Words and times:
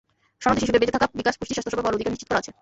সনদে 0.43 0.59
শিশুদের 0.61 0.81
বেঁচে 0.81 0.95
থাকা, 0.95 1.07
বিকাশ, 1.19 1.35
পুষ্টি, 1.39 1.53
স্বাস্থ্যসেবা 1.55 1.83
পাওয়ার 1.83 1.97
অধিকার 1.97 2.11
নিশ্চিত 2.13 2.27
করা 2.29 2.41
আছে। 2.41 2.51